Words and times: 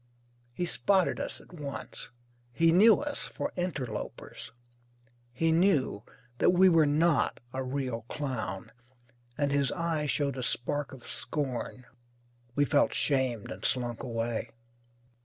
He 0.55 0.65
spotted 0.65 1.19
us 1.19 1.39
at 1.39 1.53
once. 1.53 2.09
He 2.53 2.71
knew 2.71 2.95
us 2.99 3.19
for 3.19 3.53
interlopers. 3.55 4.51
He 5.31 5.51
knew 5.51 6.01
that 6.39 6.49
we 6.49 6.69
were 6.69 6.87
not 6.87 7.39
a 7.53 7.61
real 7.61 8.01
clown, 8.09 8.71
and 9.37 9.51
his 9.51 9.71
eye 9.71 10.07
showed 10.07 10.37
a 10.37 10.41
spark 10.41 10.91
of 10.91 11.05
scorn. 11.05 11.85
We 12.55 12.65
felt 12.65 12.95
shamed, 12.95 13.51
and 13.51 13.63
slunk 13.63 14.01
away.) 14.01 14.49